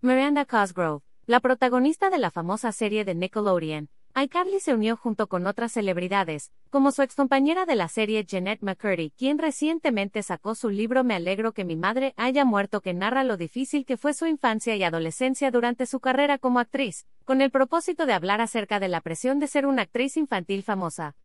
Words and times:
Miranda 0.00 0.44
Cosgrove, 0.44 1.02
la 1.26 1.40
protagonista 1.40 2.08
de 2.08 2.18
la 2.18 2.30
famosa 2.30 2.70
serie 2.70 3.04
de 3.04 3.16
Nickelodeon, 3.16 3.88
iCarly 4.14 4.60
se 4.60 4.72
unió 4.72 4.96
junto 4.96 5.26
con 5.26 5.44
otras 5.48 5.72
celebridades, 5.72 6.52
como 6.70 6.92
su 6.92 7.02
excompañera 7.02 7.66
de 7.66 7.74
la 7.74 7.88
serie 7.88 8.24
Jeanette 8.24 8.62
McCurdy, 8.62 9.10
quien 9.10 9.38
recientemente 9.38 10.22
sacó 10.22 10.54
su 10.54 10.70
libro 10.70 11.02
Me 11.02 11.16
alegro 11.16 11.50
que 11.50 11.64
mi 11.64 11.74
madre 11.74 12.14
haya 12.16 12.44
muerto 12.44 12.80
que 12.80 12.94
narra 12.94 13.24
lo 13.24 13.36
difícil 13.36 13.84
que 13.84 13.96
fue 13.96 14.14
su 14.14 14.26
infancia 14.26 14.76
y 14.76 14.84
adolescencia 14.84 15.50
durante 15.50 15.84
su 15.84 15.98
carrera 15.98 16.38
como 16.38 16.60
actriz, 16.60 17.08
con 17.24 17.40
el 17.40 17.50
propósito 17.50 18.06
de 18.06 18.12
hablar 18.12 18.40
acerca 18.40 18.78
de 18.78 18.86
la 18.86 19.00
presión 19.00 19.40
de 19.40 19.48
ser 19.48 19.66
una 19.66 19.82
actriz 19.82 20.16
infantil 20.16 20.62
famosa. 20.62 21.16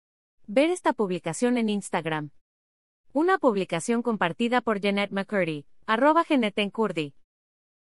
Ver 0.47 0.71
esta 0.71 0.93
publicación 0.93 1.59
en 1.59 1.69
Instagram. 1.69 2.31
Una 3.13 3.37
publicación 3.37 4.01
compartida 4.01 4.61
por 4.61 4.79
Jeanette 4.81 5.11
McCurdy, 5.11 5.67
arroba 5.85 6.23
Jeanette. 6.27 6.71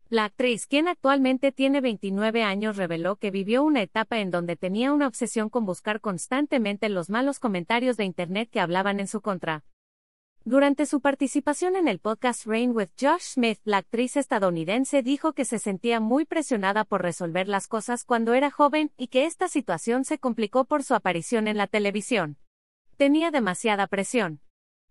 La 0.10 0.26
actriz, 0.26 0.68
quien 0.68 0.88
actualmente 0.88 1.52
tiene 1.52 1.82
29 1.82 2.44
años, 2.44 2.78
reveló 2.78 3.16
que 3.16 3.32
vivió 3.32 3.64
una 3.64 3.82
etapa 3.82 4.20
en 4.20 4.30
donde 4.30 4.56
tenía 4.56 4.94
una 4.94 5.08
obsesión 5.08 5.50
con 5.50 5.66
buscar 5.66 6.00
constantemente 6.00 6.90
los 6.90 7.10
malos 7.10 7.40
comentarios 7.40 7.98
de 7.98 8.06
Internet 8.06 8.50
que 8.52 8.60
hablaban 8.60 9.00
en 9.00 9.08
su 9.08 9.22
contra. 9.22 9.64
Durante 10.44 10.86
su 10.86 11.02
participación 11.02 11.76
en 11.76 11.88
el 11.88 11.98
podcast 11.98 12.46
Rain 12.46 12.70
with 12.76 12.90
Josh 13.02 13.34
Smith, 13.34 13.58
la 13.64 13.78
actriz 13.78 14.16
estadounidense 14.16 15.02
dijo 15.02 15.34
que 15.34 15.44
se 15.44 15.58
sentía 15.58 16.00
muy 16.00 16.26
presionada 16.26 16.84
por 16.84 17.02
resolver 17.02 17.48
las 17.48 17.68
cosas 17.68 18.04
cuando 18.04 18.36
era 18.36 18.52
joven 18.52 18.92
y 18.98 19.08
que 19.08 19.26
esta 19.26 19.48
situación 19.48 20.06
se 20.06 20.20
complicó 20.20 20.66
por 20.66 20.84
su 20.84 20.94
aparición 20.94 21.48
en 21.48 21.58
la 21.58 21.66
televisión. 21.66 22.38
Tenía 22.96 23.32
demasiada 23.32 23.88
presión. 23.88 24.40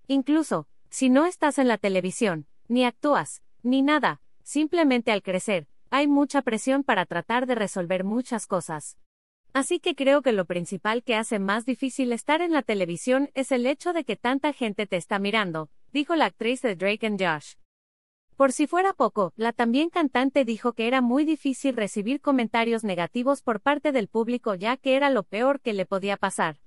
Incluso, 0.08 0.66
si 0.90 1.08
no 1.08 1.24
estás 1.24 1.60
en 1.60 1.68
la 1.68 1.78
televisión, 1.78 2.48
ni 2.66 2.84
actúas, 2.84 3.44
ni 3.62 3.82
nada, 3.82 4.20
simplemente 4.44 5.10
al 5.10 5.22
crecer, 5.22 5.66
hay 5.90 6.06
mucha 6.06 6.42
presión 6.42 6.84
para 6.84 7.06
tratar 7.06 7.46
de 7.46 7.56
resolver 7.56 8.04
muchas 8.04 8.46
cosas. 8.46 8.96
Así 9.52 9.80
que 9.80 9.94
creo 9.94 10.22
que 10.22 10.32
lo 10.32 10.44
principal 10.44 11.02
que 11.02 11.14
hace 11.14 11.38
más 11.38 11.64
difícil 11.64 12.12
estar 12.12 12.40
en 12.40 12.52
la 12.52 12.62
televisión 12.62 13.30
es 13.34 13.52
el 13.52 13.66
hecho 13.66 13.92
de 13.92 14.04
que 14.04 14.16
tanta 14.16 14.52
gente 14.52 14.86
te 14.86 14.96
está 14.96 15.18
mirando, 15.18 15.70
dijo 15.92 16.14
la 16.16 16.26
actriz 16.26 16.62
de 16.62 16.76
Drake 16.76 17.16
Josh. 17.18 17.54
Por 18.36 18.50
si 18.50 18.66
fuera 18.66 18.92
poco, 18.92 19.32
la 19.36 19.52
también 19.52 19.90
cantante 19.90 20.44
dijo 20.44 20.72
que 20.72 20.88
era 20.88 21.00
muy 21.00 21.24
difícil 21.24 21.76
recibir 21.76 22.20
comentarios 22.20 22.82
negativos 22.82 23.42
por 23.42 23.60
parte 23.60 23.92
del 23.92 24.08
público 24.08 24.56
ya 24.56 24.76
que 24.76 24.96
era 24.96 25.08
lo 25.08 25.22
peor 25.22 25.60
que 25.60 25.72
le 25.72 25.86
podía 25.86 26.16
pasar. 26.16 26.58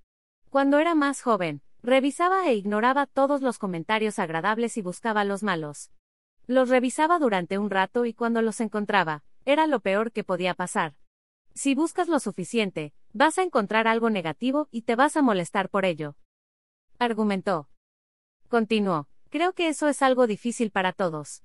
Cuando 0.50 0.80
era 0.80 0.96
más 0.96 1.22
joven, 1.22 1.62
revisaba 1.84 2.48
e 2.48 2.56
ignoraba 2.56 3.06
todos 3.06 3.42
los 3.42 3.60
comentarios 3.60 4.18
agradables 4.18 4.78
y 4.78 4.82
buscaba 4.82 5.26
los 5.26 5.44
malos. 5.44 5.92
Los 6.48 6.70
revisaba 6.70 7.20
durante 7.20 7.58
un 7.58 7.70
rato 7.70 8.06
y 8.06 8.14
cuando 8.14 8.42
los 8.42 8.62
encontraba, 8.62 9.22
era 9.44 9.68
lo 9.68 9.82
peor 9.82 10.14
que 10.14 10.24
podía 10.24 10.54
pasar. 10.54 10.96
Si 11.54 11.76
buscas 11.76 12.08
lo 12.08 12.22
suficiente, 12.22 12.94
vas 13.12 13.38
a 13.38 13.44
encontrar 13.44 13.86
algo 13.86 14.10
negativo 14.10 14.70
y 14.72 14.84
te 14.84 14.96
vas 14.96 15.18
a 15.18 15.22
molestar 15.22 15.70
por 15.70 15.84
ello. 15.84 16.16
Argumentó. 17.00 17.68
Continuó, 18.48 19.10
creo 19.30 19.52
que 19.52 19.68
eso 19.68 19.90
es 19.90 20.02
algo 20.02 20.26
difícil 20.26 20.72
para 20.72 20.94
todos. 20.94 21.44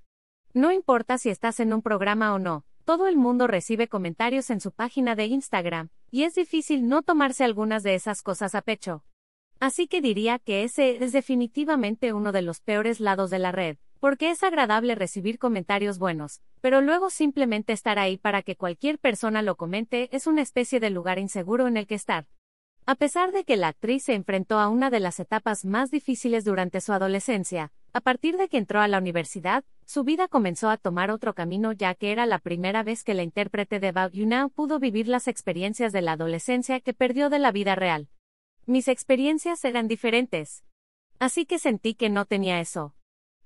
No 0.54 0.70
importa 0.70 1.18
si 1.18 1.30
estás 1.30 1.58
en 1.58 1.72
un 1.72 1.82
programa 1.82 2.32
o 2.32 2.38
no, 2.38 2.64
todo 2.84 3.08
el 3.08 3.16
mundo 3.16 3.48
recibe 3.48 3.88
comentarios 3.88 4.50
en 4.50 4.60
su 4.60 4.70
página 4.70 5.16
de 5.16 5.26
Instagram, 5.26 5.88
y 6.12 6.22
es 6.22 6.36
difícil 6.36 6.86
no 6.86 7.02
tomarse 7.02 7.42
algunas 7.42 7.82
de 7.82 7.96
esas 7.96 8.22
cosas 8.22 8.54
a 8.54 8.62
pecho. 8.62 9.02
Así 9.58 9.88
que 9.88 10.00
diría 10.00 10.38
que 10.38 10.62
ese 10.62 11.02
es 11.02 11.10
definitivamente 11.10 12.12
uno 12.12 12.30
de 12.30 12.42
los 12.42 12.60
peores 12.60 13.00
lados 13.00 13.30
de 13.30 13.40
la 13.40 13.50
red, 13.50 13.78
porque 14.02 14.32
es 14.32 14.42
agradable 14.42 14.96
recibir 14.96 15.38
comentarios 15.38 16.00
buenos, 16.00 16.40
pero 16.60 16.80
luego 16.80 17.08
simplemente 17.08 17.72
estar 17.72 18.00
ahí 18.00 18.18
para 18.18 18.42
que 18.42 18.56
cualquier 18.56 18.98
persona 18.98 19.42
lo 19.42 19.54
comente 19.54 20.08
es 20.10 20.26
una 20.26 20.42
especie 20.42 20.80
de 20.80 20.90
lugar 20.90 21.20
inseguro 21.20 21.68
en 21.68 21.76
el 21.76 21.86
que 21.86 21.94
estar. 21.94 22.26
A 22.84 22.96
pesar 22.96 23.30
de 23.30 23.44
que 23.44 23.56
la 23.56 23.68
actriz 23.68 24.02
se 24.02 24.14
enfrentó 24.14 24.58
a 24.58 24.68
una 24.68 24.90
de 24.90 24.98
las 24.98 25.20
etapas 25.20 25.64
más 25.64 25.92
difíciles 25.92 26.44
durante 26.44 26.80
su 26.80 26.92
adolescencia, 26.92 27.70
a 27.92 28.00
partir 28.00 28.38
de 28.38 28.48
que 28.48 28.58
entró 28.58 28.80
a 28.80 28.88
la 28.88 28.98
universidad, 28.98 29.62
su 29.86 30.02
vida 30.02 30.26
comenzó 30.26 30.68
a 30.68 30.78
tomar 30.78 31.12
otro 31.12 31.32
camino 31.32 31.70
ya 31.70 31.94
que 31.94 32.10
era 32.10 32.26
la 32.26 32.40
primera 32.40 32.82
vez 32.82 33.04
que 33.04 33.14
la 33.14 33.22
intérprete 33.22 33.78
de 33.78 33.86
About 33.86 34.14
You 34.14 34.26
Now 34.26 34.50
pudo 34.50 34.80
vivir 34.80 35.06
las 35.06 35.28
experiencias 35.28 35.92
de 35.92 36.02
la 36.02 36.14
adolescencia 36.14 36.80
que 36.80 36.92
perdió 36.92 37.30
de 37.30 37.38
la 37.38 37.52
vida 37.52 37.76
real. 37.76 38.08
Mis 38.66 38.88
experiencias 38.88 39.64
eran 39.64 39.86
diferentes. 39.86 40.64
Así 41.20 41.46
que 41.46 41.60
sentí 41.60 41.94
que 41.94 42.10
no 42.10 42.24
tenía 42.24 42.58
eso. 42.58 42.96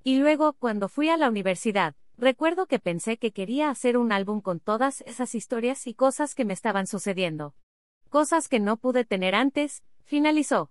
Y 0.07 0.19
luego, 0.19 0.53
cuando 0.53 0.89
fui 0.89 1.09
a 1.09 1.17
la 1.17 1.29
universidad, 1.29 1.97
recuerdo 2.17 2.67
que 2.67 2.79
pensé 2.79 3.19
que 3.19 3.33
quería 3.33 3.71
hacer 3.71 3.97
un 3.97 4.13
álbum 4.13 4.41
con 4.41 4.61
todas 4.61 5.01
esas 5.01 5.35
historias 5.35 5.89
y 5.89 5.95
cosas 5.95 6.37
que 6.37 6.45
me 6.45 6.53
estaban 6.53 6.87
sucediendo. 6.87 7.57
Cosas 8.09 8.49
que 8.49 8.61
no 8.61 8.77
pude 8.77 9.05
tener 9.05 9.35
antes, 9.35 9.83
finalizó. 10.05 10.71